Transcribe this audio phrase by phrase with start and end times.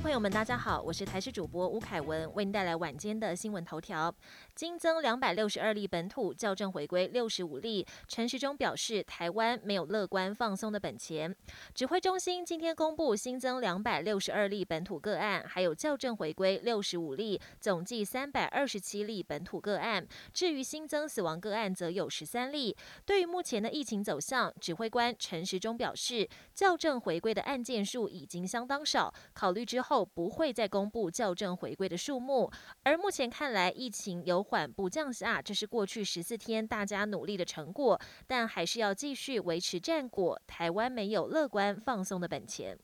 [0.00, 4.14] 朋友们，大家好，我是台视主播吴凯文，为您带来晚间的新闻头条。
[4.54, 11.34] 新增两百六十二例本土校正回归六十五例，陈时中表示，台湾没有乐观放松的本钱。
[11.74, 20.06] 指挥中心今天公布新增两百六十二例本土个案，还有校正回归六十五例，总计三百二十七例本土个案。
[20.32, 22.76] 至于新增死亡个案，则有十三例。
[23.04, 29.87] 对于目前的疫情走向，指挥官陈时中表示，校正回归的案件数已经相当少，考虑之后。
[29.88, 32.50] 后不会再公布校正回归的数目，
[32.82, 40.38] 而目前看来疫情有缓步降下，这是过去十四天大家努力的成果，但还是要继续维持战果。
[40.46, 42.78] 台湾没有乐观放松的本钱。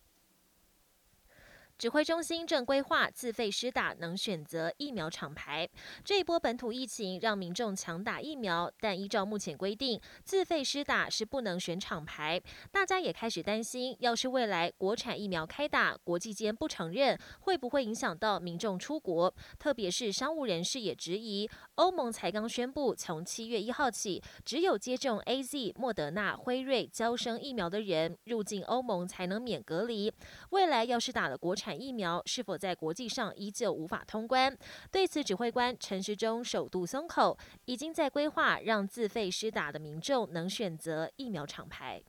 [1.77, 5.69] 指挥中心正规划自费施打，能选择疫苗厂牌。
[6.05, 12.41] 这一波本土疫情让民众强打疫苗，但依照目前规定，自费施打是不能选厂牌。
[12.71, 19.35] 大家也开始担心，要是未来国产疫苗开打，国际间不承认，会不会影响到民众出国？
[19.59, 30.13] 特别是商务人士也质疑，欧盟才刚宣布，从七月一号起，只有接种 A Z、莫德纳、辉瑞、交生疫苗的人入境欧盟才能免隔离。
[30.51, 34.55] 未来要是打了国产，产疫苗是否在国际上依旧无法通关？
[34.93, 42.03] 对此，指挥官陈时中首度松口，已经在规划让自费施打的民众能选择疫苗厂牌。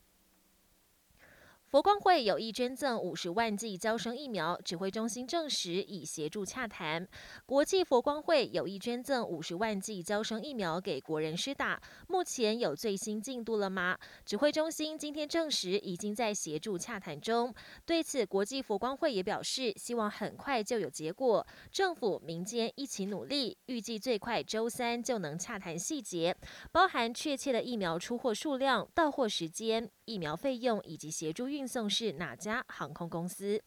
[1.67, 7.05] 佛光会有意捐赠五十万剂交生疫苗，指挥中心证实已协助洽谈。
[7.44, 13.97] 国际佛光会有意捐赠五十万剂交生疫苗给国人施打，目前有最新进度了吗？
[14.23, 17.53] 指挥中心今天证实已经在协助洽谈中。
[17.83, 26.38] 对此，国际佛光会也表示希望很快就有结果，政府民间一起努力，预计最快周三就能洽谈细节，
[26.71, 31.66] 包含确切的疫苗出货数量、到货时间、疫苗费用以及协助运。
[31.67, 33.61] 送是哪家航空公司？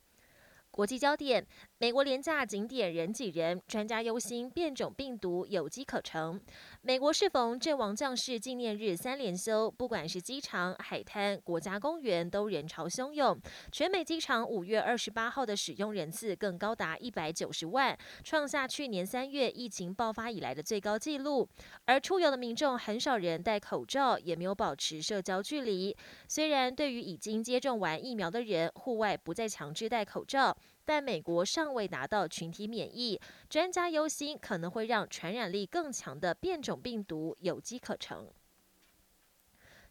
[0.79, 1.45] 国际焦点：
[1.79, 6.41] 美国廉价景点人挤人，专家忧心变种病毒有机可乘。
[6.83, 13.37] 美国适逢阵亡将士纪念日三连休，不管是机场、海滩、国家公园，都人潮汹涌。
[13.73, 21.49] 全美机场五月二十八号的使用人次更高达一百九十万，创下去年三月疫情爆发以来的最高纪录。
[21.87, 25.97] 而出游的民众很少人戴口罩，也没有保持社交距离。
[26.29, 30.57] 虽然对于已经接种完疫苗的人，户外不再强制戴口罩。
[30.85, 38.27] 但美国尚未达到群体免疫，专家忧心可能会让传染力更强的变种病毒有机可乘。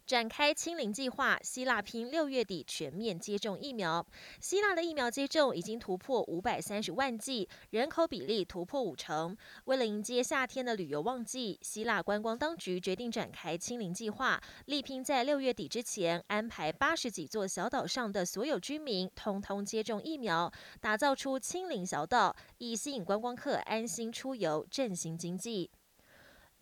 [0.08, 4.06] 展开清零计划，希腊拼六月底全面接种疫苗。
[4.40, 9.36] 希腊的疫苗接种已经突破五百三十万剂，人口比例突破五成。
[9.66, 25.70] 为了迎接夏天的旅游旺季，希腊观光当局决定展开清零计划，力拼在六月底之前安排八十几座小岛上的所有居民通通接种疫苗，打造出清零小岛，以吸引观光客安心出游，振兴经济。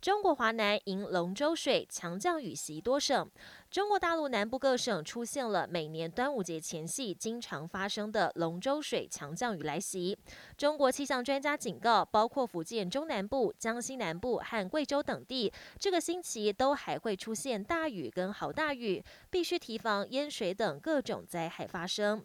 [0.00, 3.28] 中国华南迎龙舟水，强降雨袭多省。
[3.70, 10.16] 中国大陆南部各省出现了每年端午节前夕经常发生的龙舟水强降雨来袭。
[10.56, 22.24] 中国气象专家警告，包括福建中南部、江西南部和贵州等地，这个星期都还会出现大雨跟豪大雨，必须提防淹水等各种灾害发生。